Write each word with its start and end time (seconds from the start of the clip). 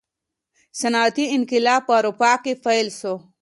صنعتي 0.79 1.25
انقلاب 1.35 1.81
په 1.87 1.93
اروپا 1.99 2.31
کي 2.43 2.53
پیل 2.65 2.87
سو. 2.99 3.13